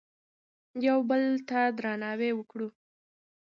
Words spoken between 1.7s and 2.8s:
درناوی وکړو.